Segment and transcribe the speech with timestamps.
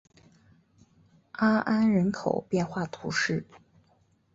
[1.33, 3.45] 阿安人口变化图示